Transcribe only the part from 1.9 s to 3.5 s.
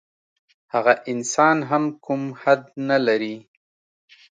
کوم حد نه لري.